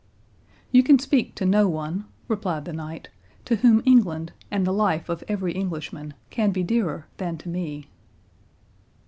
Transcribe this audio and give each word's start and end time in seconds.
"You 0.71 0.81
can 0.81 0.97
speak 0.97 1.35
to 1.35 1.45
no 1.45 1.69
one," 1.69 2.05
replied 2.27 2.65
the 2.65 2.73
knight, 2.73 3.09
"to 3.45 3.57
whom 3.57 3.83
England, 3.85 4.31
and 4.49 4.65
the 4.65 4.73
life 4.73 5.09
of 5.09 5.23
every 5.27 5.53
Englishman, 5.53 6.15
can 6.31 6.49
be 6.49 6.63
dearer 6.63 7.05
than 7.17 7.37
to 7.37 7.49
me." 7.49 7.85